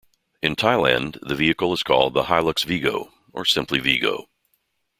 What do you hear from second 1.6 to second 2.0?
is